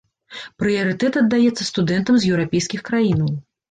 Прыярытэт 0.61 1.13
аддаецца 1.23 1.69
студэнтам 1.71 2.15
з 2.21 2.35
еўрапейскіх 2.35 2.81
краінаў. 2.93 3.35